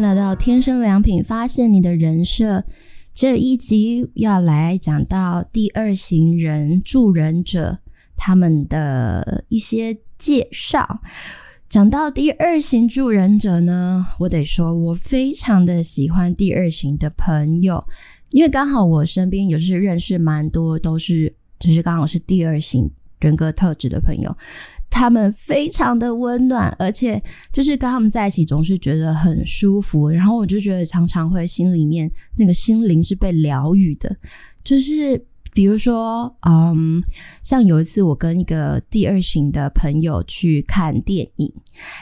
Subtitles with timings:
[0.00, 2.64] 迎来到天生良品，发现你的人设。
[3.12, 7.78] 这一集要来讲到第二型人助人者
[8.16, 11.00] 他们的一些介绍。
[11.68, 17.84] 讲到第二型助人者呢，我得说，我非常的喜欢第二型的朋友，
[18.30, 24.34] 因为刚好我身边也是认识蛮多，都是就是刚好是第二型人格特质的朋友。
[24.90, 27.22] 他们非常的温暖，而且
[27.52, 34.14] 就是跟他们在一起总是觉得很舒服，然后我就觉得常常会心里面那个心灵是被疗愈的。
[34.62, 37.02] 就是比如说，嗯，
[37.42, 41.50] 像有一次我跟一个第二型的朋友去看电影，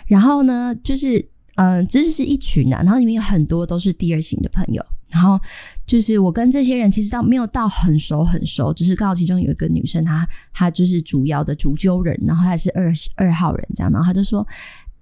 [0.06, 1.24] 然后呢，就是
[1.56, 4.84] 嗯，这是一群啊，然后里面有很多都是第二型的朋友。
[5.10, 5.38] 然后
[5.86, 14.46] 就是我跟这些人其实到没有到很熟很熟，只是刚好其中有一个女生，她她就是主要的主揪人，然后她是二二号人这样，然后她就说，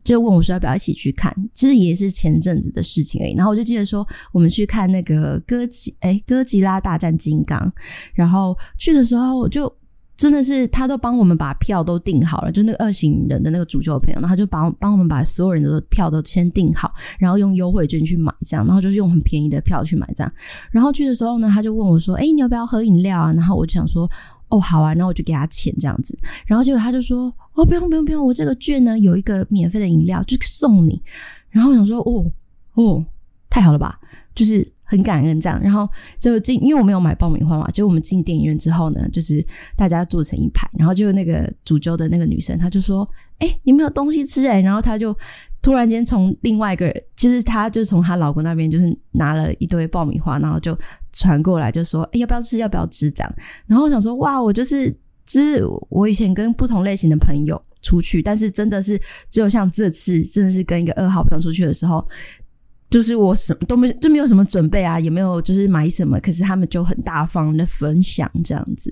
[0.05, 3.35] 就问我说要不要一起去看，其实也是前阵子的事情而已。
[3.35, 7.73] 然后我就记得说我们去看那个哥吉哎哥吉拉大战金刚，
[8.15, 9.73] 然后去的时候我就。
[10.17, 20.33] 真的是他都帮我们把票都订好了，就那个二型人的那个主角朋友，然后他就帮帮我们把所有人的票都先订好，然后用优惠券去买这样，然后就是用很便宜的票去买这样。
[20.71, 24.11] 然后去的时候呢，他就问我说：“哎，你要不要喝饮料啊？”然后我就想说
[24.49, 26.19] ：“哦，好啊。”然后我就给他钱这样子。
[26.47, 30.99] 然后结果他就说：“哦，不用不用不用，我这个券呢有一个免费的饮料，就送你。”
[31.51, 32.33] 然后我想说：“哦
[32.73, 33.05] 哦，
[33.51, 34.01] 太好了吧？”
[34.35, 34.76] 就是。
[34.89, 35.87] 很感恩这样，然后
[36.21, 39.45] 就进，因为我没有买爆米花嘛，就我们进电影院之后呢，就是
[39.77, 43.07] 大家坐成一排，然后就那个主揪的那个女生，她就说
[43.41, 45.15] ：“哎、你没有东西吃哎。”然后她就
[45.61, 50.79] 突然间从另外一个人，就是她就从她老公那边就是拿了一堆爆米花，然后就
[51.13, 52.59] 传过来，就说：“哎、要不要吃？
[52.59, 53.35] 要不要吃？”这样。
[53.67, 54.89] 然后我想说：“哇，我就是，
[55.27, 58.97] 就是我以前跟不同类型的朋友出去，但是真的是
[59.29, 62.07] 只有像这次，真的是跟一个二号朋友出去的时候。”
[62.97, 68.91] 就是我什么都没，就没有什么准备啊，也没有就是买什么，可是他们就很大方的分享这样子，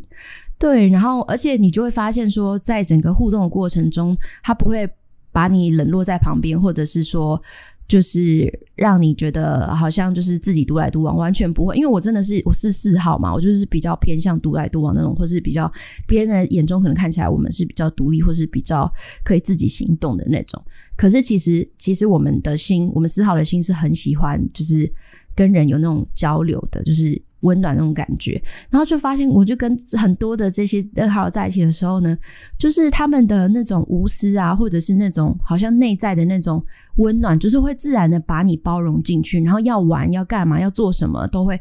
[0.59, 4.87] 对，然后而且你就会发现说，在整个互动的过程中，他不会
[5.33, 7.41] 把你冷落在旁边，或者是说。
[7.87, 11.77] 就是让你觉得好像就是自己独来独往，完全不会。
[11.77, 15.71] 因为我真的是我是四号嘛，我就是比较偏向独来独往那种，或是比较
[16.07, 18.91] 别人的眼中可能看起来我们是比较独立，或是比较
[19.23, 20.63] 可以自己行动的那种。
[20.97, 24.91] 可是其实其实我们的心，我们四号的心是很喜欢，就是
[25.35, 27.21] 跟人有那种交流的，就是。
[27.45, 32.19] 温暖那种感觉，然后就发现，我就跟很多的这些二号在一起的时候呢，
[32.59, 36.65] 就是他们的那种无私啊，或者是那种好像内在的那种
[36.97, 41.61] 温暖，就是会自然的把你包容进去，然后要玩要干嘛要做什么都会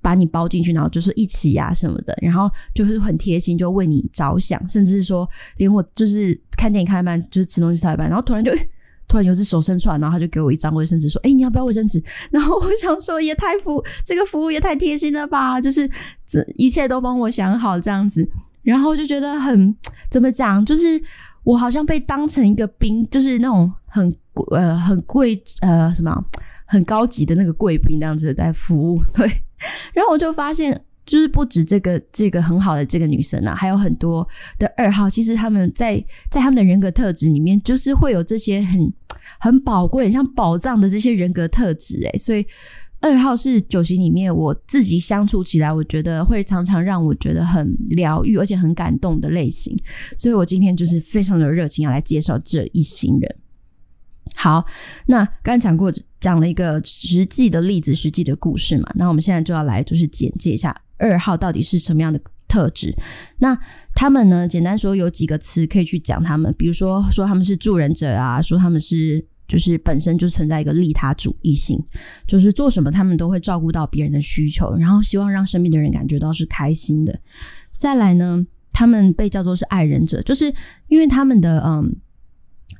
[0.00, 8.50] 把你包进去，然后就是一起呀、啊、什么的，然后就是很贴心，就为你着想，甚至是说连我就是看电影看一半，就是吃东西吃一半，然后突然就。
[9.08, 15.58] 突然有只手伸出来，然后他就给我一张卫生纸，说：“哎、你要不要卫生纸？”然后我想说，也太服，这个服务也太贴心了吧！
[15.62, 15.88] 就是
[16.26, 18.26] 这一切都帮我想好这样子，
[18.62, 19.74] 然后就觉得很
[20.10, 21.00] 怎么讲，就是
[21.44, 24.14] 我好像被当成一个宾，就是那种很
[24.50, 26.24] 呃很贵呃什么
[26.66, 29.02] 很高级的那个贵宾这样子在服务。
[29.14, 29.26] 对，
[29.92, 30.85] 然后我就发现。
[31.06, 34.28] 就是不止这个这个很好的这个女生啊，还有很多
[34.58, 38.92] 的二号，其实他们在在他们的人格特质里面，就是会有这些很
[39.38, 42.44] 很宝贵、很像宝藏的这些人格特质诶，所以
[43.00, 49.78] 二号是九型里面我自己相处起来，我觉得会常常让我觉得很疗愈，而且很感动的类型。
[50.18, 53.36] 所以我今天就是非常的热情要来介绍这一行人。
[54.34, 54.66] 好，
[55.06, 60.74] 那刚才讲过讲了一个实际的例子、实际的故事嘛，那我们现在就要来就是简介一下。
[60.98, 62.94] 二号到底是什么样的特质？
[63.38, 63.58] 那
[63.94, 64.46] 他们呢？
[64.46, 71.82] 简单说有几个词可以去讲他们，比如说说他们是助人者啊，说他们是就是本身就存在一个利他主义性，
[72.26, 77.18] 就是做什么他们都会照顾到别人的需求，然后希望让身边的人感觉到是开心的。
[77.76, 80.52] 再来呢，他们被叫做是爱人者，就是
[80.88, 81.96] 因为他们的嗯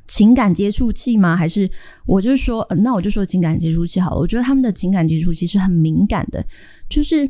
[0.06, 1.37] 情感接触器吗？
[1.37, 1.69] 还是
[2.06, 4.19] 我就是说，那我就说情感接触器好了。
[4.19, 6.44] 我觉得他们的情感接触器是很敏感的，
[6.88, 7.29] 就是。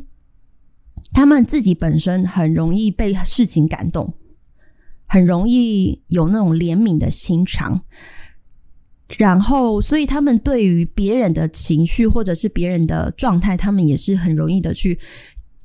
[1.13, 4.13] 他们自己本身很容易被事情感动，
[5.07, 7.81] 很容易有那种怜悯的心肠，
[9.17, 14.99] 然后所以他们对于别人的情绪或者是别人的状态，他们也是很容易的去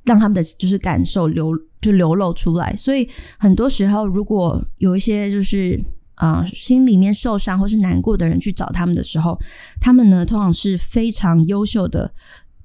[0.04, 2.74] 让他们的就是感受流就流露出来。
[2.76, 5.78] 所以很多时候，如果有一些就是
[6.14, 9.36] 啊、心里面受伤或是难过的人去找他们的时候，
[9.80, 12.14] 他们呢通常是非常优秀的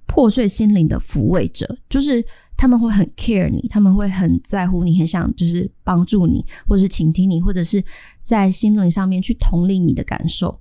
[0.06, 2.24] 破碎心灵的抚慰者，就是。
[2.57, 7.81] 他们会很 care 你，他们会很在乎你，很想就是帮助你，或者是倾听你，或者是
[8.24, 10.59] 在心灵上面去同理你的感受。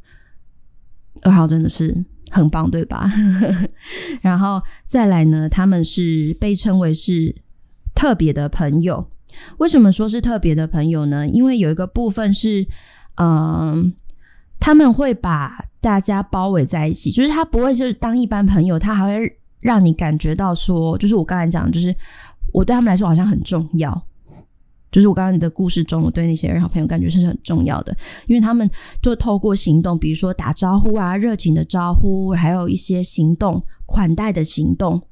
[1.22, 3.10] 二号真的是很棒，对吧？
[4.20, 7.34] 然后再来呢，他们是被称为是
[7.94, 9.10] 特别的朋友。
[9.58, 11.26] 为什么说是特别的朋友呢？
[11.26, 12.66] 因为有一个部分是，
[13.16, 13.94] 嗯、
[14.60, 21.93] 他们会把大家包围在一起，就是他不会是当一般朋友，他还会让你感觉到说，就是我刚才讲，就是
[22.53, 24.01] 我对他们来说好像很重要。
[24.93, 27.95] 就是我刚刚你的故事中，我对那些二号朋友感觉是很重要的，
[28.29, 28.71] 因为他们
[29.03, 35.03] 就透过行动，比如说打招呼啊、热情的招呼，还有一些行动款待的行动，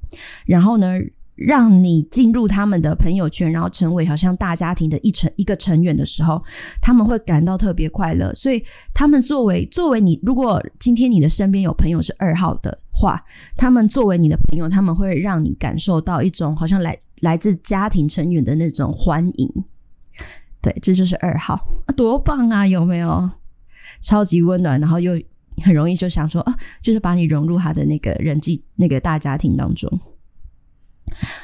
[0.47, 0.97] 然后呢，
[1.35, 6.43] 让你进入他们的朋友圈，然后成为好像大家庭的一成一个成员的时候，
[6.81, 8.33] 他们会感到特别快乐。
[8.35, 13.21] 所以，他们作为作为你，如果今天你的身边有朋友是二号的话，
[13.57, 19.65] 他们作为你的朋友，他们会让你感受到一种好像来来自家庭成员的那种欢迎。
[20.63, 21.61] 对，这就是二号，
[21.97, 22.67] 多棒啊！
[22.67, 23.29] 有没有？
[24.01, 25.13] 超级温暖，然后又
[25.63, 29.91] 很容易就想说啊，就是把你融入他的那个人际那个大家庭当中。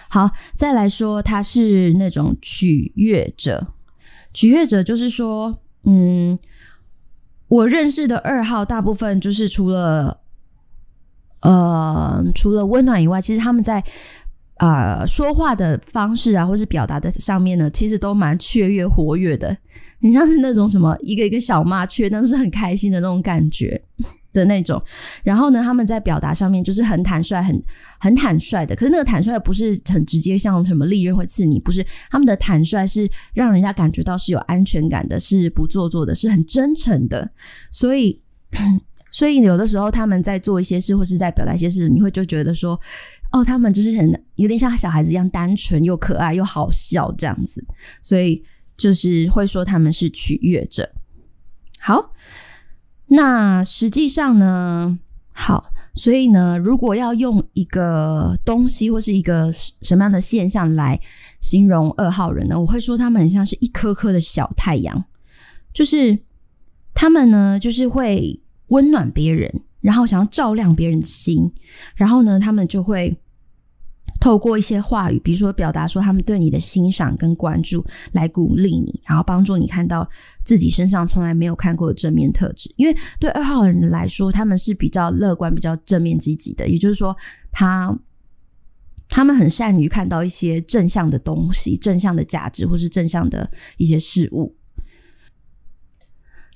[0.08, 3.75] 好，再来说，他是那种取悦者。
[4.32, 6.38] 取悦者就是说，嗯，
[7.49, 10.20] 我认识的二号大部分就是除了
[11.40, 13.84] 呃，除了温暖以外，其实他们在。
[14.61, 19.56] 啊、说话的方式啊，或是表达的上面呢，其实都蛮雀跃活跃的。
[20.00, 23.82] 你像是那种什么一个一个小麻雀，但是很开心的那种感觉
[24.32, 24.82] 的那种。
[25.23, 27.62] 然后呢，他们在表达上面就是很坦率，很
[27.99, 28.75] 很坦率的。
[28.75, 31.85] 可是那个坦率不是很直接，像什么利刃会刺你，不是。
[32.11, 37.31] 他们的坦率是让人家感觉到是有安全感的，是不做作的，是很真诚的。
[37.71, 38.21] 所以，
[39.11, 42.81] 所以有的时候他们在做一些事，或是在表达一些事，你会就觉得说。
[43.33, 47.65] 哦，他们就是很有点像小孩子一样单纯又可爱又好笑这样子，
[48.03, 48.43] 所以
[48.76, 50.91] 就是会说他们是取悦者。
[51.79, 52.12] 好，
[53.12, 54.99] 那实际上呢，
[55.33, 60.99] 好，所以呢，如果要用一个东西或是一个什么样的现象来
[61.41, 62.59] 形容二号人呢？
[62.59, 65.05] 我会说他们很像是一颗颗的小太阳，
[65.73, 66.19] 就是
[66.95, 69.62] 他们呢，就是会温暖别人。
[69.81, 71.51] 然后想要照亮别人的心，
[71.95, 73.17] 然后呢，他们就会
[74.20, 80.06] 透过一些话语，比如说表达说他们对你的欣赏跟关注，来鼓励你，然后帮助你看到
[80.44, 82.70] 自己身上从来没有看过的正面特质。
[82.76, 87.17] 因为对二号人来说，他们是比较乐观、比较正面积极的，也就是说，
[87.50, 87.99] 他
[89.08, 94.55] 他们很善于看到一些正向的东西、正向的价值，或是正向的一些事物。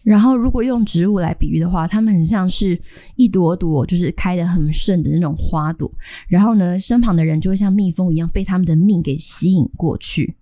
[0.05, 2.79] 然后，如果用植物来比喻的话，它们很像是
[3.17, 5.91] 一朵朵就是开得很盛的那种花朵。
[6.29, 10.37] 然后呢，身旁的人就会像蜜蜂一样被他们的蜜给吸引过去。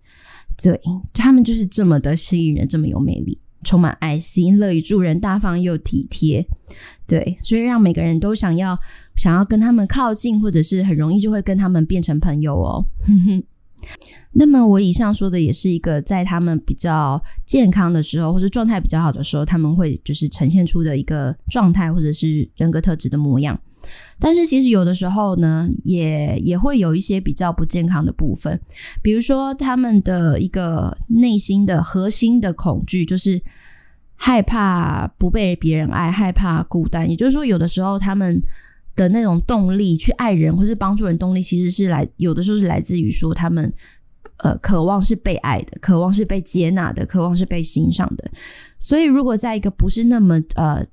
[0.60, 0.78] 对，
[1.14, 6.44] 他们就是这么的吸引人，这么有魅力，充满爱心，乐于助人，大方又体贴。
[7.06, 8.76] 对，所以让每个人都想要
[9.16, 12.84] 想要跟他们靠近，或者是很容易就会跟他们变成朋友哦。
[13.06, 13.42] 哼 哼
[14.34, 23.60] 那么我以上说的也是一个在他们比较健康的时候，或者状态比较好的时候，他们会就是呈现出的一个状态，或者是人格特质的模样。
[24.18, 28.58] 但是其实有的时候呢，也也会有一些比较不健康的部分，
[29.02, 33.42] 比如说他们的一个内心的核心的恐惧，就是
[34.14, 37.10] 害怕不被别人爱，害怕孤单。
[37.10, 38.40] 也就是说，有的时候他们。
[38.94, 43.72] 的那种动力去爱人或是帮助人，动力其实是来有的时候是来自于说他们
[44.38, 48.30] 呃渴望是被爱的，渴望是被接纳的，渴望是被欣赏的。
[48.78, 50.84] 所以如果在一个不是那么呃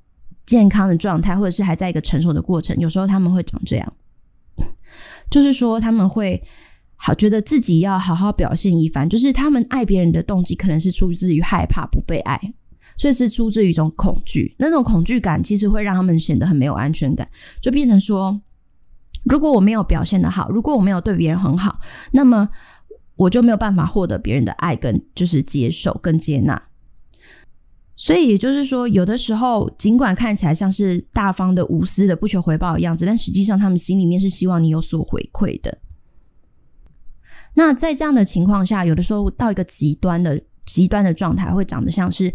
[0.46, 3.94] 健康的状态，或者是还在一个成熟的过程，有时候他们会长这样，
[5.30, 6.42] 就是说他们会
[6.96, 12.54] 好觉得自己要好好表现一番，就是他们爱别人的动机可能是出自于害怕不被爱。
[13.00, 17.26] 所以是出自于一种恐惧，那种恐惧感其实会让他们显得很没有安全感，
[17.62, 18.42] 就变成说，
[19.24, 21.80] 如果我没有表现得好，如果我没有对别人很好，
[22.12, 22.50] 那么
[23.16, 26.62] 我就没有办法获得别人的爱跟就是接受跟接纳。
[27.96, 35.78] 所以也就是说，有的时候尽管看起来像是大方的、无私的、不求回报的样子，但实际上他们心里面是希望你有所回馈的。
[37.54, 42.34] 那在这样的情况下，有的时候到一个极端的极端的状态，会长得像是。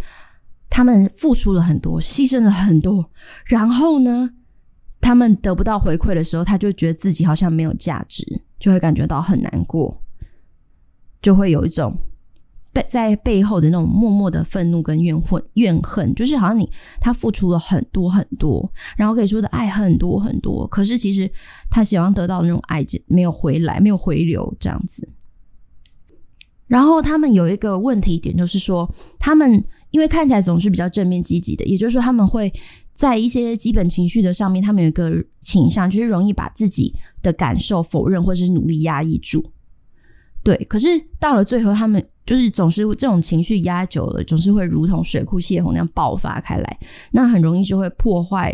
[0.77, 3.09] 他们付出了很多，牺牲了很多，
[3.45, 4.29] 然后呢，
[5.01, 8.25] 他们得不到回馈的时候，他就觉得自己好像没有价值，
[8.59, 10.03] 就会感觉到很难过，
[11.23, 11.97] 就会有一种
[12.73, 16.69] 背在背后的那种默默的愤怒跟怨恨，怨恨就是好像你
[17.01, 21.31] 他付出了很多很多，然后给出的爱很多很多，可是其实
[21.71, 25.09] 他希望得到的那种爱没有回来，没有回流这样子。
[26.67, 29.65] 然后他们有一个问题点，就是说他们。
[29.95, 32.53] 因为看起来总是比较正面积极的，也就是说他们会
[32.95, 39.53] 在一些基本情绪的上面，他们有一个倾向，就是容易把自己的感受否认或者是努力压抑住。
[40.43, 40.89] 对，可是
[41.21, 46.79] 到了最后，他们就是总是这种情绪压久了，总是会如同水库泄洪那样爆发开来，
[47.13, 48.53] 那很容易就会破坏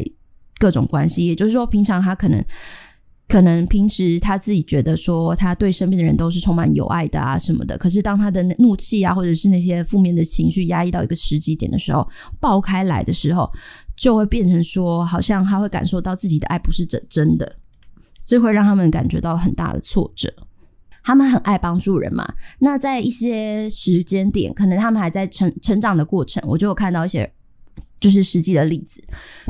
[0.59, 1.27] 各种关系。
[1.27, 2.45] 也就是说，平常他可能。
[3.31, 12.07] 可能平时他自己觉得说他对身边的人都是充满友爱的啊什么的，可是当他的怒气啊或者是那些负面的情绪压抑到一个时机点的时候，
[12.41, 13.49] 爆开来的时候，
[13.97, 17.57] 就会变成说好像他会感受到自己的爱不是真真的，
[18.27, 20.33] 这会让他们感觉到很大的挫折。
[21.03, 27.31] 他们很爱帮助人嘛，那在一些时间点，可能他们还在成成长的过程，我就有看到一些
[28.01, 29.03] 就是实际的例子，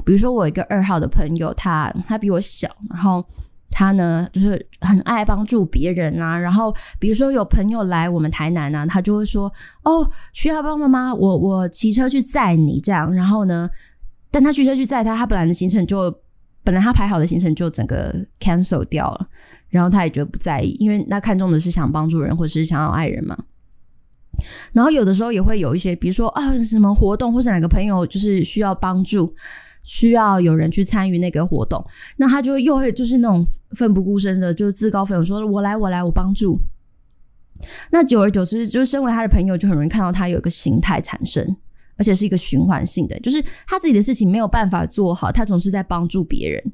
[0.04, 3.24] 比如说我一个二号的朋友，他他比我小，然后。
[3.70, 6.38] 他呢，就是很爱帮助别人啊。
[6.38, 9.52] 然后，比如说有朋友来我们台南啊，他就会说
[9.84, 11.14] ：“哦，需要帮忙吗？
[11.14, 13.70] 我我骑车去载你这样。”然后呢，
[14.30, 16.12] 但他骑车去载他，他本来的行程就
[16.62, 19.28] 本来他排好的行程就整个 cancel 掉了。
[19.68, 23.38] 然后他也觉得不在意，因为那看重的是想帮助人或者是想要爱人嘛。
[24.72, 29.32] 然后有的时候也会有一些，比如说啊，什么活动或是哪个朋友就是需要帮助。
[29.82, 31.84] 需要有人去参与那个活动，
[32.16, 36.60] 那他就又会就是那种奋不顾身的，就自告奋勇说：“我来，我来，我帮助。”
[37.90, 41.56] 那久而久之，就身为他的朋友，就很容易看到他有一个形态产生，
[41.96, 46.72] 而且是一个循环性的，就是他自己的事情没有办法做好，他总是在帮助别人，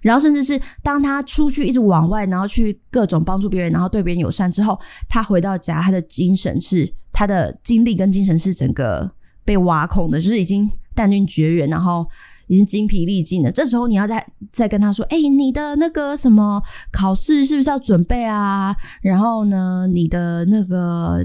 [0.00, 9.10] 然后甚至是当他出去一直往外，然后去各种帮助别人，然后对别人友善之后，他回到家，他的精神是他的精力跟精神是整个
[9.44, 10.70] 被挖空的，就是已经。
[10.94, 12.06] 弹尽绝缘，然后
[12.48, 13.50] 已经精疲力尽了。
[13.50, 18.74] 这时候你要再再跟他说：“哎，你的那个什么考试是不是要准备啊？
[19.00, 21.24] 然后呢，你的那个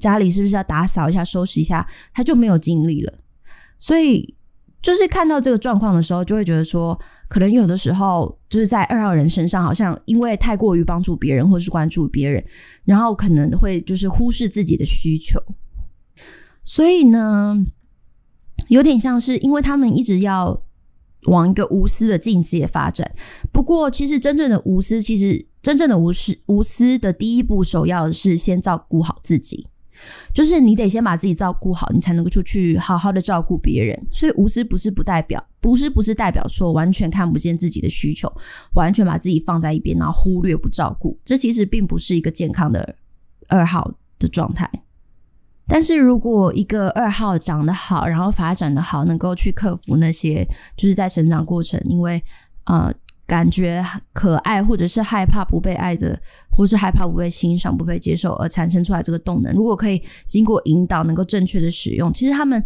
[0.00, 3.12] 家里是不是要打扫一下、收拾一下？”他就没有精力了。
[3.78, 4.34] 所以，
[4.82, 6.98] 就是看到这个状况的时候，就会觉得说，
[7.28, 12.44] 可能有的时候就是在二号人身上，好像因为太过于帮助别人或是关注别人，
[12.84, 15.40] 然后可能会就是忽视自己的需求。
[16.62, 17.64] 所以呢，
[18.66, 20.60] 有点像是，因为他们一直要
[21.26, 23.10] 往一个无私的境界发展。
[23.52, 29.66] 不过，其实真正的无私，其实真正的无私，无私的第一步，首要的是先照顾好自己。
[30.32, 34.06] 就是你得先把自己照顾好，你才能够出去好好的照顾别人。
[34.12, 38.32] 所以，无私不是不代表，不是不是代表说完全看不见自己的需求，
[38.74, 41.18] 完全把自己放在一边，然后忽略不照顾。
[41.24, 42.94] 这其实并不是一个健康的
[43.48, 44.70] 二号的状态。
[45.70, 50.42] 但是如果一个二号长得好，然后发展得好，能够去克服那些
[50.78, 52.22] 就是在成长过程，因为
[52.64, 52.90] 呃
[53.26, 53.84] 感觉
[54.14, 56.18] 可爱，或者是害怕不被爱的，
[56.50, 62.64] 或是害怕不被欣赏、不被接受而产生出来这个动能，如果可以经过引导，能够正确的使用，其实他们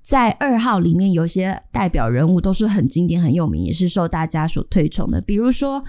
[0.00, 5.82] 在二号里面有些代表人物都是很经典、很有名，也是受大家所推崇的，比如说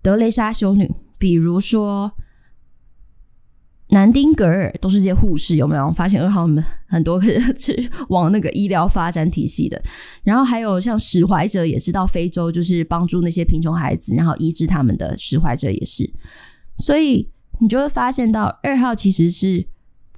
[0.00, 2.12] 德蕾莎修女，比如说。
[3.94, 7.40] 南丁格尔都是些护士，有没有发现二号们很多是
[8.08, 9.80] 往那个医疗发展体系的？
[10.24, 16.12] 然后还有像使怀者也是到非洲，就是帮助那些贫穷孩子，然后医治他们的使怀者也是。
[16.76, 19.64] 所以你就会发现到二号其实是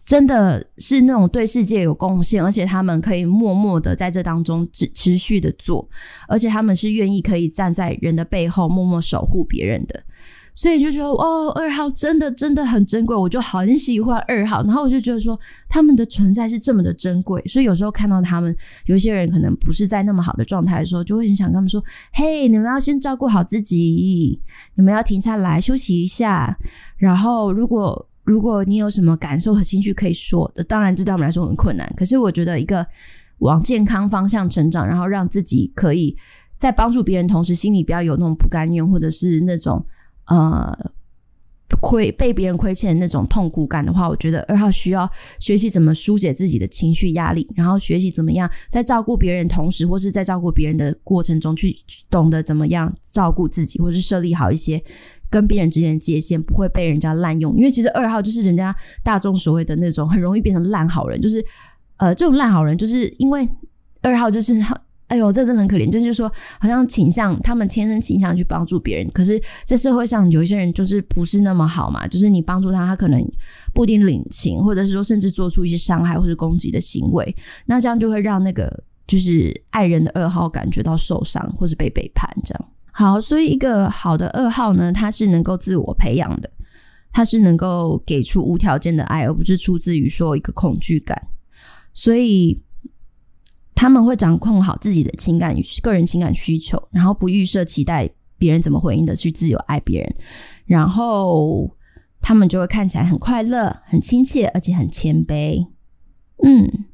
[0.01, 5.87] 真的是那种对世界有贡献，而且他们可以默默的在这当中持持续的做，
[6.29, 10.03] 而且他们是愿意可以站在人的背后默默守护别人的。
[10.57, 14.65] 所以就说哦，二号真的真的很珍贵，我就很喜欢二号。
[14.65, 17.43] 然后我就觉得说，他们的存在是这么的珍贵。
[17.47, 21.85] 所以有时候看到他们，有些人可能不是在那么好的状态的时候，就会很想跟他们说
[22.15, 24.41] ：“嘿，你们要先照顾好自己，
[24.77, 26.57] 你们要停下来休息一下。
[26.97, 31.87] 然后，如果如果你有什么感受和情绪可以说，当然这对我们来说很困难。
[31.99, 32.87] 可是我觉得一个
[33.41, 36.17] 往健康方向成长，然后让自己可以
[36.57, 39.85] 在帮助别人同时，心里不要有那种不甘愿，或者是那种。
[40.29, 40.77] 呃，
[41.81, 51.77] 亏被别人亏欠的那种痛苦感的话，我觉得二号需要学习怎么疏解自己的情绪压力，然后学习怎么样在照顾别人同时，或是在照顾别人的过程中，去
[52.09, 54.83] 懂得怎么样照顾自己，或是设立好一些
[55.29, 57.57] 跟别人之间的界限，不会被人家滥用。
[57.57, 61.45] 因为其实二号就是人家大众所谓的那种很容易变成烂好人，就是
[61.99, 63.49] 呃，这种烂好人，就是因为
[64.03, 64.55] 二号就是。
[65.09, 65.89] 哎呦，这真的很可怜。
[65.89, 72.09] 就是说，好像倾向他们天生倾向去帮助别人，可是，在社会上有一些人就是不是那么好嘛。
[72.09, 73.25] 就是你帮助他，他可能
[73.73, 77.37] 不一定领情，或者是说甚至做出一些伤害或者攻击的行为。
[77.67, 82.29] 那这样就会让那个就是爱人的二号感觉到受伤，或是被背叛。
[82.45, 86.51] 这样好，所以一个好的二号呢，他是能够自我培养的，
[87.13, 91.29] 他是能够给出无条件的爱，而不是出自于说一个恐惧感。
[91.95, 92.61] 所以。
[93.77, 100.17] 他们会掌控好自己的情感个人情感需求，然后不预设期待别人怎么回应的去自由爱别人，
[100.65, 101.71] 然后
[102.21, 105.69] 他们就会看起来很快乐、很亲切，而且很谦卑。
[106.43, 106.87] 嗯，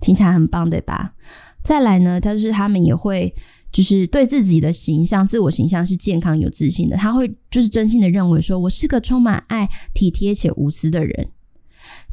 [0.00, 1.14] 听起来很棒，对吧？
[1.62, 3.34] 再来呢，但是他们也会
[3.72, 6.96] 就是对自己的形象、自我形象是健康、有自信的。
[6.96, 11.30] 他会就是真心的认为说，我是个充满爱、体贴且无私的人。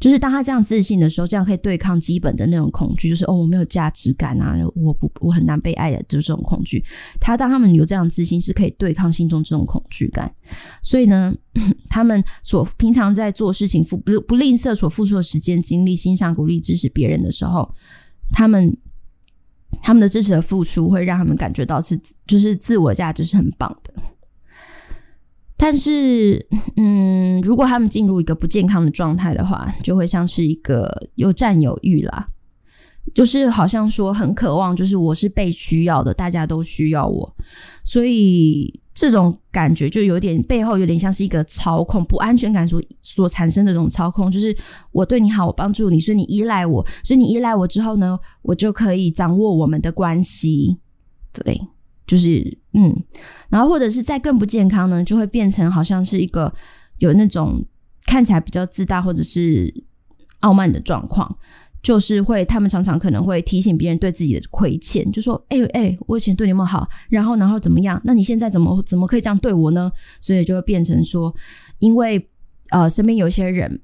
[0.02, 6.84] 就是当他这样自信的时候，这样可以对抗基本的那种恐惧，就是哦，我没有价值感啊，我不，我很难被爱的，就是这种恐惧。
[7.20, 10.34] 他当他们有这样自信，是可以对抗心中这种恐惧感。
[10.82, 11.32] 所以呢，
[11.88, 17.72] 他们所平常在做事情，付不不吝啬所付出的时间、精力、欣赏、鼓励、支持别人的时候，
[18.32, 18.76] 他们
[19.80, 23.94] 他们的支持和付出会让他们感觉到是就是自我价值是很棒的。
[25.64, 32.26] 但是， 嗯，如果他们进入一个不健康的状态的话，就会像是一个有占有欲啦，
[33.14, 37.36] 就是好像说很渴望，就是我是被需要的，大家都需要我，
[37.84, 44.56] 所以这种感觉就有点背后有点像是一个操控，不安全感所所产生的这种操控，就是
[44.90, 50.78] 我对你好，我帮助你，所以你依赖我，所以你依赖我之后呢，我就可以掌握我们的关系，
[51.32, 51.60] 对。
[52.06, 52.94] 就是嗯，
[53.48, 56.52] 然后或者是再更不健康呢，就会变成好像是一个
[56.98, 57.64] 有那种
[58.06, 59.72] 看起来比较自大或者是
[60.40, 61.36] 傲慢的状况，
[61.82, 68.00] 就是会他们常常可能会提醒别人对自己的亏欠，就说：“哎哎，我以前对你那么好，然后然后怎么样？
[68.04, 69.90] 那你现在怎么怎么可以这样对我呢？”
[70.20, 71.34] 所以就会变成说，
[71.78, 72.28] 因为
[72.70, 73.80] 呃身边有些人。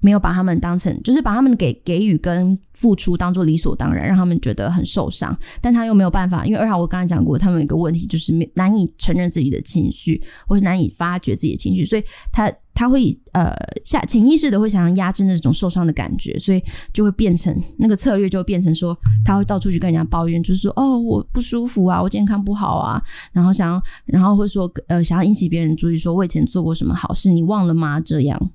[0.00, 5.36] 没有把他们当成，就是把他们给给予跟付出当做理所当然，让他们觉得很受伤。
[5.60, 12.02] 但他又没有办法，因为二号我刚才讲过，他们有一个问题就是难以承认自己的情绪，或是难以发掘自己的情绪，所以
[12.32, 16.62] 他他会呃下潜意识的会想要压制那种受伤的感觉，所以
[16.92, 23.00] 就会变成那个策略就会变成说他会到处去跟人家抱怨，就是说哦我不舒服啊，我健康不好啊，
[23.32, 28.00] 然后想要然后会说呃想要引起别人注意，说我以前做过什么好事，你忘了吗？
[28.00, 28.50] 这样。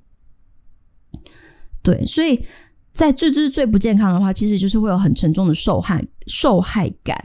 [1.88, 2.38] 对，所以
[2.92, 7.18] 在最最最不健康的话，其实就是会有很沉重的受害受害感，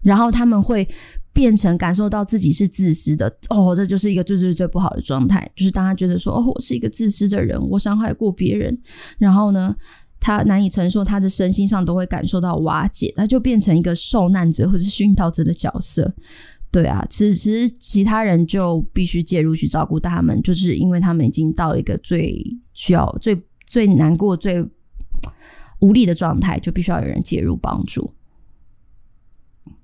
[0.00, 0.88] 然后他们会
[1.30, 8.80] 变成感受到自己是自私的哦，这就是一个最最最不好的状态，就是当他觉得说哦，我是一个自私的人，我伤害过别人，
[9.18, 9.76] 然后呢，
[10.18, 16.10] 他难以承受，他的身心上都会感受到瓦解，他就变成一个受难者或者是殉道者的角色。
[16.70, 23.38] 对啊，其实其实其他人就必须介入去照顾他们，就是因为他们已经到了一个最需要最。
[23.72, 24.62] 最难过、最
[25.80, 28.12] 无力的状态，就必须要有人介入帮助。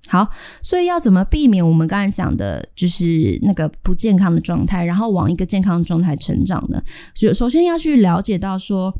[0.09, 0.29] 好，
[0.61, 6.83] 所以要怎么避免我们刚才讲的，就是那个不健康的状态，然后往一个健康状态成长呢？
[7.15, 8.95] 就首先要去了解到说，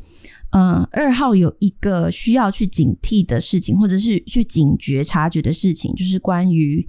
[0.53, 6.83] 嗯、呃，二号有一个需要去警惕的事情，或者是去警觉、察觉的事情，就是关于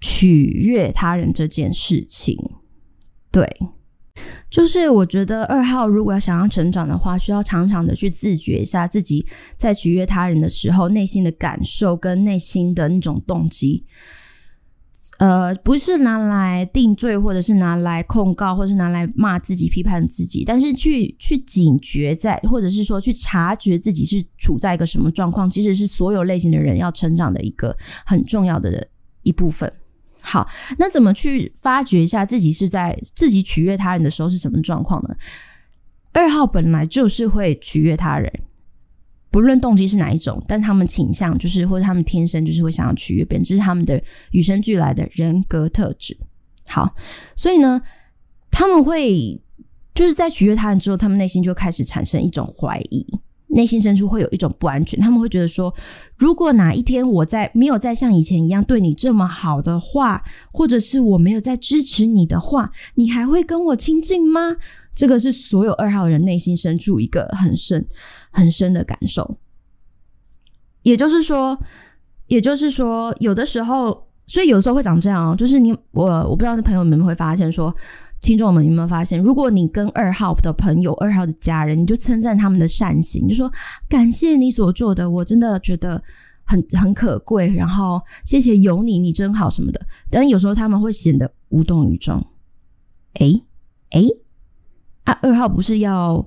[0.00, 2.38] 取悦他人这件事情。
[3.30, 3.46] 对。
[4.50, 9.24] 就是我觉得二号如果要想要成长的话，需要常常的去自觉一下自己
[9.56, 13.84] 在取悦他人的时候内心的感受跟内心的那种动机。
[15.18, 28.88] 呃，不是拿来定罪，或者是拿来控告，或者是拿来骂自己、批判自己，但是去去警觉在，或者是说去察觉自己是处在一个什么状况，其实是所有类型的人要成长的一个很重要的
[29.22, 29.70] 一部分。
[30.20, 35.16] 好，那怎么去发掘一下自己是在自己取悦他人的时候是什么状况呢？
[36.12, 38.30] 二号本来就是会取悦他人，
[39.30, 44.02] 不论动机是哪一种，但他们倾向就是或者他们天生就是会想要取悦别人，这是他们的
[44.32, 46.16] 与生俱来的人格特质。
[46.66, 46.94] 好，
[47.36, 47.80] 所以呢，
[48.50, 49.40] 他们会
[49.94, 53.06] 就是在取悦他人之后，他们内心就开始产生一种怀疑。
[53.50, 55.74] 内心深处会有一种不安全，他们会觉得说，
[56.16, 64.56] 如果哪一天我在没有再像以前一样对你这么好的话，或者是我没有在支持你的话，你还会跟我亲近吗？
[64.94, 67.86] 这个是所有二号人内心深处一个很深、
[68.30, 69.38] 很深的感受。
[70.82, 71.58] 也就是说，
[72.28, 77.74] 也就是说，有的时候，所以有的时候会长这样哦，就是你我我不知道是朋友们会发现说。
[78.20, 83.50] 听众们有没有发现，如果你跟二号的朋友、二号的家人，你就称赞他们的善行，就说
[83.88, 86.02] 感谢你所做的，我真的觉得
[86.44, 89.80] 很很可贵，然后谢谢有你，你真好什么的。
[90.10, 92.24] 但有时候他们会显得无动于衷。
[93.14, 93.42] 诶
[93.92, 94.06] 诶
[95.04, 96.24] 啊，二号不是要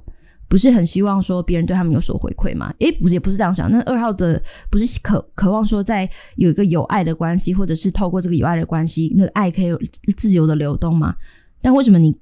[0.47, 2.73] 不是很希望说别人对他们有所回馈吗？
[2.79, 3.69] 诶，不是，也不是这样想。
[3.71, 9.71] 那二号的不是渴渴望说在有一个有爱的关系，或者是透过这个有爱的关系，那个爱可以
[10.17, 11.15] 自由的流动吗？
[11.63, 12.15] 但为什么你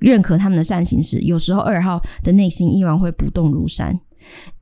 [0.00, 4.00] 认可他们的善行时，有时候二号的内心依然会不动如山？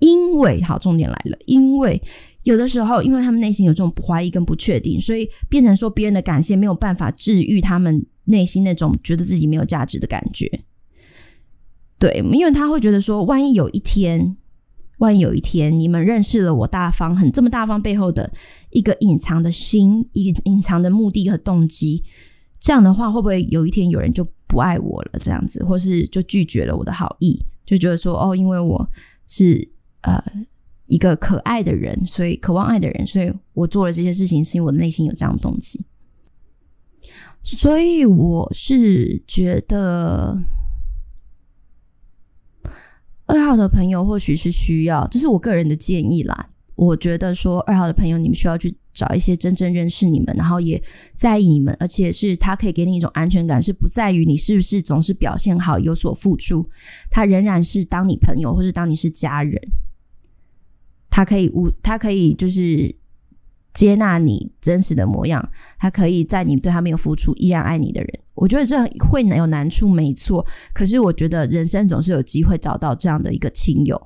[0.01, 2.01] 因为好，重点来了，因为
[2.43, 10.61] 有的时候，因为他们内心有这种怀疑跟不确定，所以变成说别人的感谢没有办法治愈他们内心那种觉得自己没有价值的感觉。
[11.99, 14.37] 对，因为他会觉得说，万一有一天，
[14.99, 18.33] 万一有一天你们认识了我大方，很这么大方背后的
[18.71, 22.05] 一个隐藏的心，一个隐藏的目的和动机，
[22.61, 25.19] 这样的话，会不会有一天有人就不爱我了？
[25.21, 28.89] 这样子，或是就拒绝了我的好意，就觉得说，哦，因为我
[29.27, 29.69] 是
[30.03, 30.23] 呃
[30.87, 35.85] 一个可爱的人，所以渴望爱的人，所以我做了这些事情，是因为我的内心有这样的动机。
[37.43, 40.39] 所以我是觉得。
[43.29, 46.49] 二号的朋友或许是需要，这是我个人的建议啦。
[46.77, 50.83] 我觉得说二号的朋友，你们需要去找一些真正认识你们，然后也
[51.13, 56.67] 在意你们，而且是他可以给你一种安全感，是不在于你是不是总是表现好、有所付出，
[57.11, 59.61] 他仍然是当你朋友，或是当你是家人，
[61.11, 62.97] 他可以无，他可以就是。
[63.77, 68.21] 接纳你真实的模样，他可以在你对他没有付出，依然爱你的人。
[68.35, 68.75] 我觉得这
[69.07, 70.47] 会有难处，没错。
[70.73, 74.01] 可是我觉得人生总是有机会找到这样的一个亲友，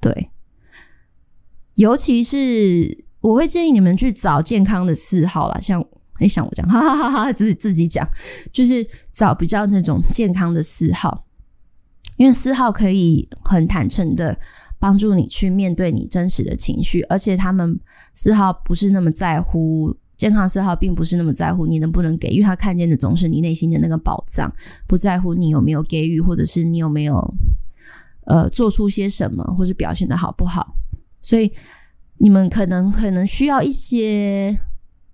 [0.00, 0.30] 对。
[1.76, 5.84] 尤其是我会建议你们去找健康的四号啦，像
[6.18, 8.08] 诶像我这样， 哈哈哈哈，自己自己讲，
[8.52, 11.26] 就是找比较那种健康的四号，
[12.16, 14.38] 因为四号可以很坦诚的。
[14.82, 17.78] 帮助你去面对你真实的情绪，而且他们
[18.14, 24.50] 四号不是那么在乎健康，四号并不是那么在乎你能不能给予，他看见的总是你内心的那个宝藏，
[24.88, 27.34] 不在乎你有没有给予，或者是你有没有
[28.24, 30.74] 呃做出些什么，或是表现的好不好。
[31.20, 31.52] 所以
[32.22, 34.54] 你们可能可能需要一些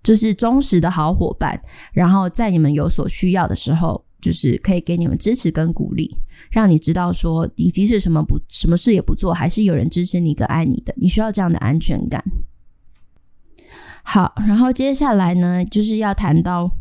[0.03, 1.59] 就是忠实的好伙伴，
[1.93, 6.17] 然后在你们有所需要的时候，就是可以给你们支持跟鼓励。
[6.51, 10.93] 让你知道说，你即使什么不什么事也不做，还是有人支持你跟爱你的。
[10.97, 12.23] 你需要这样的安全感。
[14.03, 16.71] 好，然后接下来呢，就是要谈到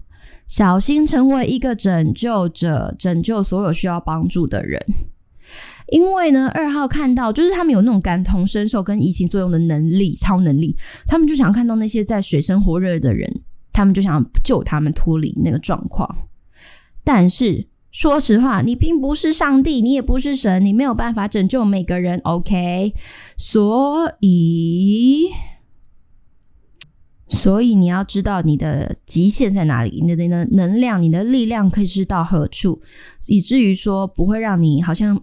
[0.46, 4.80] 小心成为一个拯救者，拯救所有需要帮助的人。
[5.90, 16.16] 因为呢，二号看到就是他们有那种感同身受跟移情作用的能力，超能力，他们就想看到那些在水深火热的人，他们就想救他们脱离那个状况，
[17.04, 17.68] 但是。
[17.92, 22.20] 说实话，你并不是上帝，你也不是神，你没有办法拯救每个人。
[22.24, 22.92] OK，
[23.38, 25.30] 所以，
[27.26, 32.82] 所以你要知道你的极限在哪里，你的能能量、你的力量可以是到何处，
[33.28, 35.18] 以至于说不会让你好像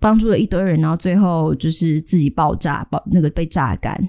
[0.00, 4.08] 帮助了一堆人，然后最后就是自己爆炸，爆那个被榨干。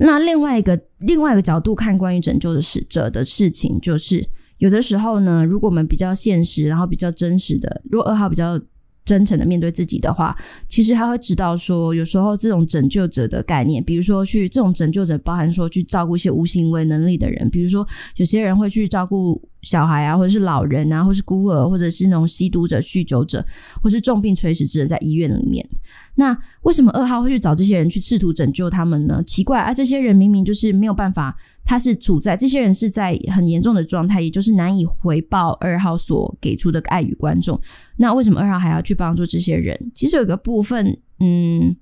[0.00, 4.28] 那另外一个另外一个角度看关于拯救的使者的事情，就是。
[4.58, 8.60] 有的时候呢，如果我们比较现实，然后比较真实的，如果二号比较
[9.04, 10.36] 真诚的面对自己的话，
[10.68, 17.86] 其实他会知道说，有时候这种拯救者的概念，比如说去这种拯救者，包含说去照顾一些无行为能力的人，比如说
[18.16, 23.44] 有些人会去照顾小孩啊，或者是老人啊，或是孤儿，或者是那种吸毒者、酗酒者，
[23.82, 25.68] 或是重病垂死之人，在医院里面。
[26.14, 29.22] 那为什么二号会去找这些人去试图拯救他们呢？
[29.26, 31.36] 奇怪啊，这些人明明就是没有办法。
[31.64, 37.60] 他是处在这些人是在很严重的状态，也就是难以回报二号所给出的爱与关注。
[37.96, 39.92] 那为什么二号还要去帮助这些人？
[39.94, 41.76] 其实有个部分，嗯，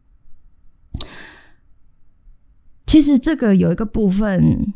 [2.87, 4.75] 其实这个有一个部分，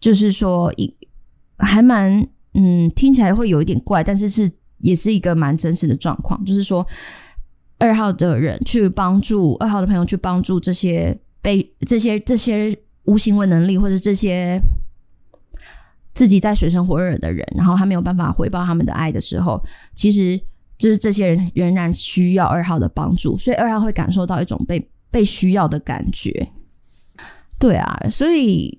[0.00, 0.96] 就是说一
[1.58, 6.84] 还蛮嗯，听起来会有一点怪，但是是也是一个蛮真实的状况，就是说
[7.78, 12.76] 二号的人去帮助二号的朋友去帮助这些被这些这些。
[13.04, 14.60] 无行为能力，或者这些
[16.14, 19.62] 自己在水深火热的人，然后他没有办法回报他们的爱的时候，
[19.94, 20.38] 其实
[20.78, 26.48] 就是这些人仍然需要二号的帮助，所以二号会感受到一种被被需要的感觉。
[27.58, 28.78] 对啊，所以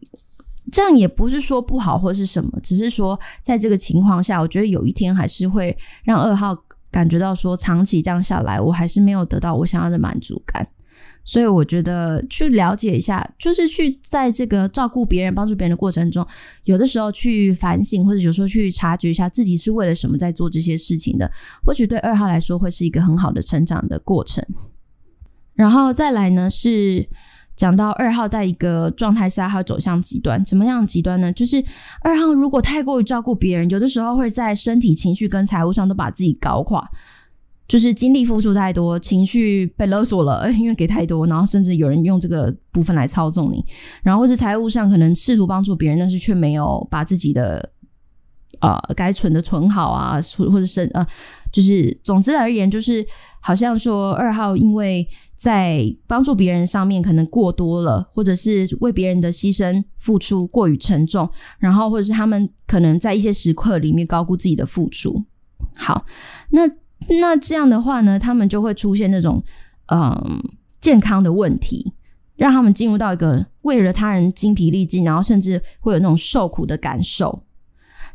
[0.72, 6.56] 这样也不是说不好或是什么，只是说在这个情况下，我觉得有一天还是会让二号
[6.90, 10.68] 感觉到说，长期这样下来，我还是没有得到我想要的满足感。
[11.24, 16.26] 所以我觉得去了解一下，就是去在这个照顾别人、帮助别人的过程中，
[16.64, 21.32] 有的时候去反省，或者有时候去察觉一下自己是为了什么在做这些事情的，
[21.64, 24.44] 或许对二号来说会是一个很好的成长的过程。
[25.54, 27.08] 然后再来呢，是
[27.56, 31.32] 讲到二号在一个状态下，他会走向极端，什么样极端呢？
[31.32, 31.64] 就是
[32.02, 36.90] 二号如果太过于照顾别人，有的时候会在身体、情绪跟财务上都把自己搞垮。
[37.72, 43.64] 就是精力付出太多，情绪被勒索了， 因为给太多，然后甚至有人用这个部分来操纵你，
[44.04, 47.72] 然后或是财务上可能试图帮助别人，但是却没有把自己的
[48.60, 50.20] 呃该存的存好啊，
[50.52, 51.08] 或者是呃，
[51.50, 53.06] 就是总之而言，就是
[53.40, 55.08] 好像说二号因为
[55.38, 65.24] 在帮助别人上面可能过多了，或者是为别人的牺牲付出过于沉重，然后或者是他们可能在一些时刻里面高估自己的付出。
[65.74, 66.06] 好，
[66.50, 66.70] 那
[67.10, 69.44] 那这样的话呢，他们就会出现那种
[69.88, 70.42] 嗯
[70.80, 71.94] 健康的问题，
[72.36, 77.44] 让他们进入到一个为了他人精疲力尽，然后甚至会有那种受苦的感受。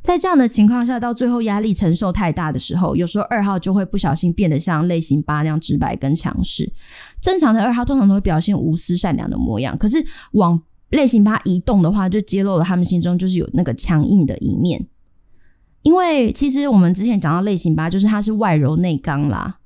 [0.03, 6.73] 在这样的情况下，到最后压力承受太大的时候，有时候二号就会不小心变得像类型八那样直白跟强势。
[7.21, 14.87] 正常的二号通常都会表现无私善良的模样，可是往类型八移动的话，就揭露了他们心中就是有那个强硬的一面。
[15.87, 19.59] 因为其实我们之前讲到类型八，就是它是外柔内刚啦。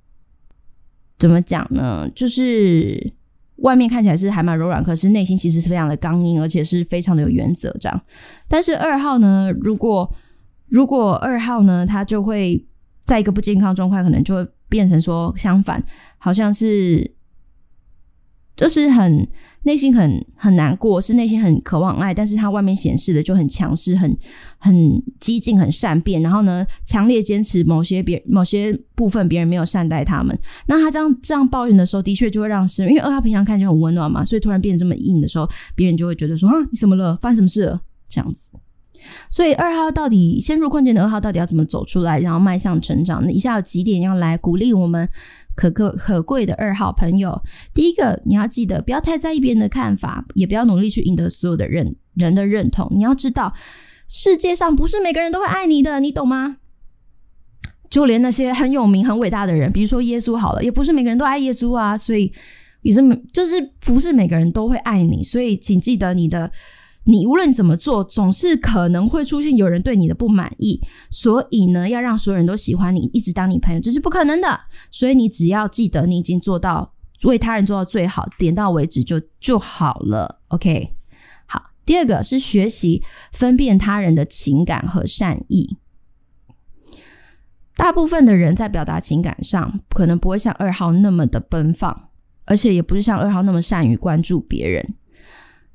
[1.19, 2.07] 怎么讲呢？
[2.15, 3.15] 就是。
[3.61, 8.03] 外面看起来是还蛮柔软，可是内心其实是非常的刚硬，而且是非常的有原则这样。
[8.49, 10.11] 但是二号呢，如果
[10.69, 12.67] 如果二号呢，他就会
[13.05, 15.85] 在一个不健康状态，可能就会变成说相反，
[16.17, 17.07] 好像是
[18.61, 19.27] 就是很。
[19.63, 24.11] 内心很很难过，是内心很渴望爱，但是他外面显示的就很强势、很
[24.57, 24.75] 很
[25.21, 30.35] 激进、很善变，然后呢，强烈坚持某些别某些部分别人没有善待他们。
[30.67, 37.15] 那他这样这样抱怨的时候，的确就会让是因为二号平常看起来很温暖嘛，所以突然变得这么硬的时候，别人就会觉得说啊，你怎么了？
[37.21, 37.83] 发生什么事了？
[38.09, 38.51] 这样子。
[39.31, 43.23] 所以二号到底陷入困境的二号到底要怎么走出来，然后迈向成长？
[43.23, 45.07] 那以下有几点要来鼓励我们。
[45.55, 47.43] 可可可贵的二号朋友，
[47.75, 52.91] 第一个你要记得，不要太在意别人的看法，也不要努力去赢得所有的认人的认同。
[52.95, 53.53] 你要知道，
[54.09, 56.57] 世界上不是每个人都会爱你的，你懂吗？
[57.89, 61.97] 就连那些很有名、很伟大的人，比如说耶稣好了，也不是每个人都爱耶稣啊。
[61.97, 62.33] 所以
[62.83, 63.01] 也是
[63.33, 66.51] 就是不是每个人都会爱你，所以请记得你的。
[67.11, 74.61] 你无论怎么做，总是可能会出现有人对你的不满意，所以呢，要让所有人都喜欢你，一直当你朋友，这是不可能的。
[74.93, 76.95] 所以你只要记得，你已经做到
[77.25, 80.41] 为他人做到最好，点到为止就就好了。
[80.49, 80.95] OK，
[81.47, 81.61] 好。
[81.85, 85.77] 第二个是学习分辨他人的情感和善意。
[87.75, 92.09] 大部分的人在表达情感上，可能不会像二号那么的奔放，
[92.45, 94.95] 而且也不是像二号那么善于关注别人。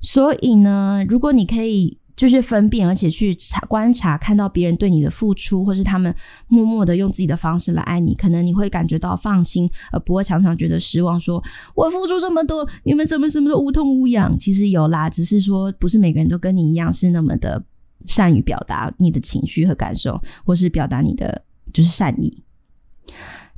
[0.06, 6.14] 所以呢，如果你可以就是分辨，而且去察观察，看到别人对你的付出，或是他们
[6.48, 11.42] 默默的用自己的方式来爱你，可能你会感觉到放心，而不会常常觉得失望说。
[11.42, 14.38] 说我付出这么多，你们怎么什么都无痛无痒？
[14.38, 17.66] 其实有啦，只是说不是每个人都跟你一样是那么的
[18.06, 22.44] 善于表达你的情绪和感受，或是表达你的就是善意。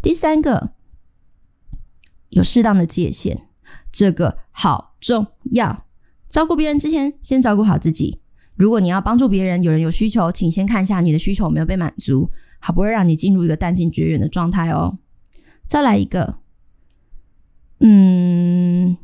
[0.01, 0.71] 第三个，
[2.29, 3.43] 有适当的界限，
[3.91, 5.86] 这个好重要。
[6.29, 8.19] 照顾别人之前，先照顾好自己。
[8.55, 14.97] 如果你要帮助别人，有人有需求，请先看一下你的需求有没有被满足，好不会让你进入一个弹尽绝缘的状态哦。
[15.67, 16.39] 再来一个，
[17.79, 18.97] 嗯，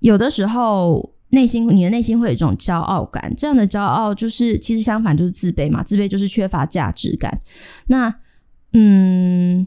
[0.00, 7.40] 有的时候内心你的内心会有一种骄傲感，这样的骄傲就是其实相反就是自卑嘛，自卑就是缺乏价值感。
[7.86, 8.14] 那
[8.74, 9.66] 嗯，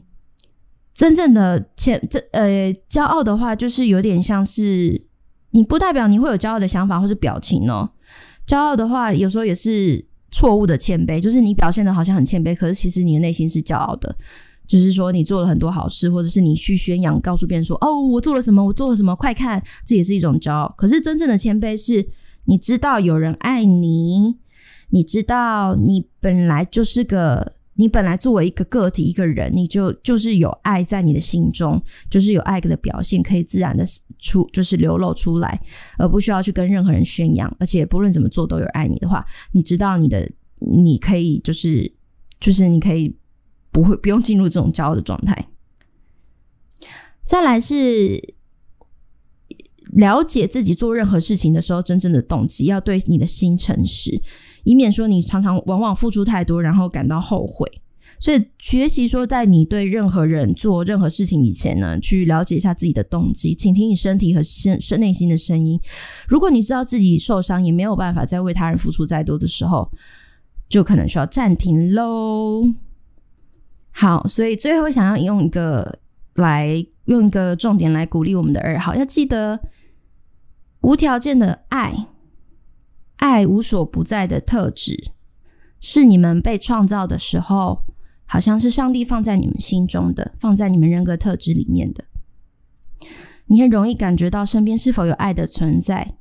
[0.94, 5.06] 真正的谦这呃骄傲的话，就是有点像是。
[5.54, 7.88] 你不代表你会有骄傲的想法或是表情哦。
[8.46, 14.14] 骄傲的话，有时候也是错误的谦卑，就是你表现的好像很谦卑，可是其实你的内心是骄傲的。
[14.66, 20.74] 就是说，你做了很多好事，或者是你去宣扬，告诉别人说：“哦，我做了什么，我做了什么，快看！”这也是一种骄傲。
[20.76, 22.08] 可是真正的谦卑是，
[22.46, 24.38] 你知道有人爱你，
[24.90, 27.52] 你知道你本来就是个。
[27.76, 33.84] 你本来作为一个个体，一个人，你就就是有爱在你的心中，就是有爱的表现，可以自然的
[34.20, 35.60] 出，就是流露出来，
[35.98, 37.52] 而不需要去跟任何人宣扬。
[37.58, 41.92] 而且不论怎么做都有爱你的话，你知道你的，你可以就是
[42.38, 43.16] 就是你可以
[43.72, 45.48] 不会不用进入这种骄傲的状态。
[47.24, 48.34] 再来是
[49.94, 54.22] 了解自己做任何事情的时候真正的动机，要对你的心诚实。
[54.64, 57.80] 以免说你常常往往付出太多，然后感到后悔。
[58.20, 65.78] 所以学习说，在你对任何人做任何事情以前呢，去了解一下自己的动机，倾听你身体和心身内心的声音。
[66.28, 69.90] 如果你知道自己受伤，也没有办法再为他人付出再多的时候，
[70.68, 72.72] 就可能需要暂停喽。
[73.90, 75.98] 好，所以最后想要用一个
[76.34, 79.60] 来用一个重点来鼓励我们的二号，要记得
[80.82, 82.06] 无条件的爱。
[83.16, 85.12] 爱无所不在的特质，
[85.80, 87.82] 是你们被创造的时候，
[88.26, 92.04] 好像是上帝放在你们心中的，放在你们人格特质里面的。
[93.46, 96.14] 你很容易感觉到身边是否有爱的存在，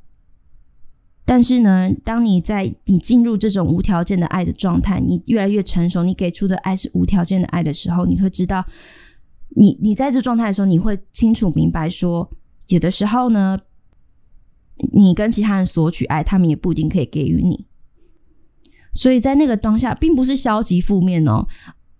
[1.25, 8.65] 但是呢，当你在你进入这种无条件的爱的状态，你越来越成熟，你给出的爱是无条件的爱的时候，你会知道，
[9.55, 12.29] 你你在这状态的时候，你会清楚明白说，
[12.67, 13.57] 有的时候呢，
[14.91, 17.65] 你跟其他人索取爱，他们也不一定可以给予你。
[18.93, 21.47] 所以在那个当下，并不是消极负面哦，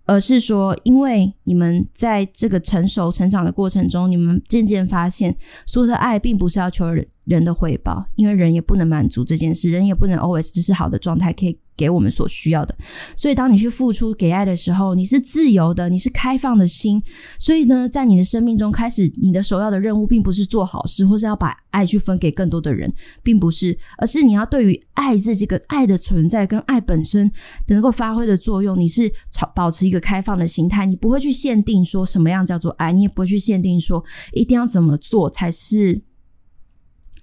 [0.04, 11.58] 而是说，因为你们在这个成熟成长的过程中，你们渐渐发现，所有的爱并不是要求人人的回报，因为人也不能满足这件事，人也不能 always 这是好的状态可以。
[11.76, 12.74] 给我们所需要的，
[13.16, 17.02] 所以当你去付出给爱的时候，你是自由的，你是开放的心。
[17.38, 27.30] 所以呢，在你的生命中开始，你的首要的任务并不是做好事，或是要把爱去分给更多的人，并不是，而是你要对于爱这这个爱的存在跟爱本身
[27.66, 29.12] 能够发挥的作用，你是
[29.54, 36.02] 保持一个开放的心态，你不会去限定说什么样叫做爱，你也不会去限定说一定要怎么做才是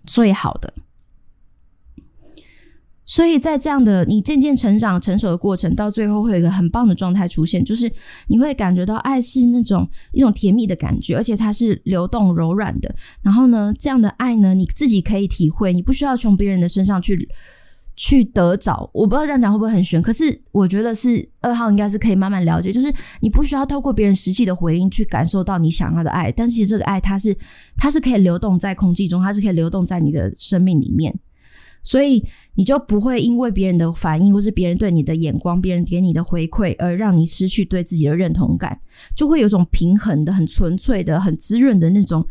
[0.06, 0.74] 最好的。
[3.12, 7.92] 所以在这样的你渐渐成长成熟的过程，到最后会有一个很棒的状态出现，就是
[8.28, 12.96] 你会感觉到爱是那种一种甜蜜的感觉，而且它是流动柔软的。
[13.22, 17.28] 然后呢，这样的爱呢，你自己可以体会，你不需要从别人的身上去
[17.98, 18.90] 去得找。
[18.94, 27.38] 我不知道这样讲会不会很玄，可是我觉得是二号应该是可以慢慢了解，就是你不需要透过别人实际的回应去感受到你想要的爱，但是这个爱它是
[27.76, 31.14] 它是可以流动在空气中，它是可以流动在你的生命里面。
[31.84, 32.24] 所以
[32.56, 38.80] 你就不会因为别人的反应，或是别人对你的眼光、别人给你的回馈，而让你失去对自己的认同感，
[39.16, 42.28] 就会有种平衡的、很纯粹的、很滋润的那种、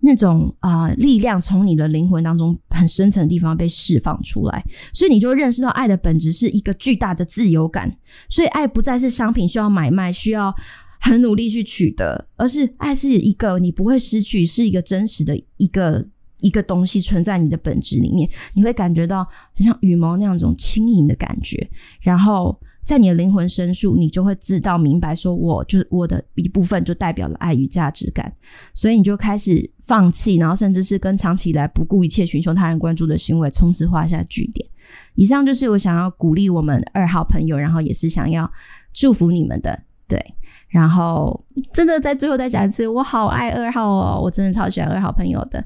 [0.00, 4.64] 那种啊、力量，从你的灵魂当中很深层的地方被释放出来。
[4.92, 7.98] 所以你就认识到，爱的本质是一个巨大的自由感。
[8.28, 10.54] 所以爱不再是商品，需要买卖，需要
[11.00, 16.06] 很努力去取得，而是爱是一个你不会失去，是一个真实的一个。
[16.46, 21.68] 一个东西存在你的本质里面，你会感觉到就像羽毛那样一种轻盈的感觉，
[22.00, 28.32] 然后在你的灵魂深处，你就会知道明白，说我就是我的一部分，就代表了爱与价值感，
[28.74, 34.68] 所以你就开始放弃，然后甚至是跟长期以来不顾一切寻求他人关注的行为从此画下句点。
[35.16, 38.48] 以上就是我想要鼓励我们二号朋友，然后也是想要
[38.92, 40.24] 祝福你们的，对，
[40.68, 45.64] 然后真的在最后再讲一次，我好爱二号哦，我真的超喜欢二号朋友的。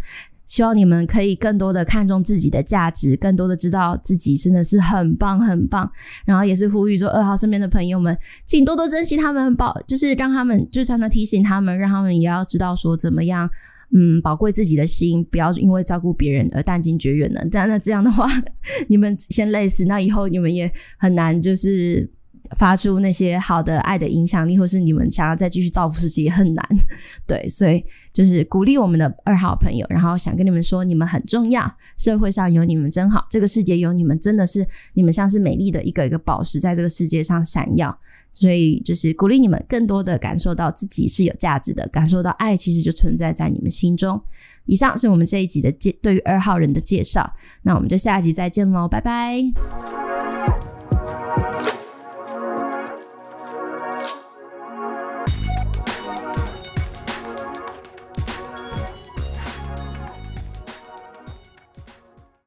[0.51, 5.89] 希望你们可以更多的看重自己的价值，更多的知道自己真的是很棒很棒。
[6.27, 13.49] 然后也是呼吁说，二号身边的朋友们，请多多珍惜他们，保就是让他们，就常常提醒他们，让他们也要知道说怎么样，
[13.95, 17.47] 嗯，宝贵自己的心，不要因为照顾别人而殚精绝源了。
[17.49, 18.27] 这样那这样的话，
[18.89, 22.11] 你们先累死，那以后你们也很难就是。
[22.57, 26.69] 发出那些好的爱的影响力，或是你们想要再继续造福世界也很难，
[27.27, 37.97] 对，所以就是鼓励我们的二号朋友，然后想跟你们说，你们很重要，社会上有你们真好，这个世界有你们真的是你们像是美丽的一个一个宝石，在这个世界上闪耀，
[38.33, 44.21] 所以就是鼓励你们更多的感受到自己是有价值的，感受到爱其实就存在在你们心中。
[44.67, 47.33] 以上是我们这一集的介对于二号人的介绍，
[47.63, 50.70] 那我们就下一集再见喽，拜拜。